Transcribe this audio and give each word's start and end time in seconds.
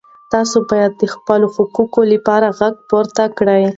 تاسو 0.33 0.57
باید 0.69 0.91
د 1.01 1.03
خپلو 1.13 1.47
حقوقو 1.55 2.01
لپاره 2.13 2.47
غږ 2.59 2.75
پورته 2.89 3.23
کړئ. 3.37 3.63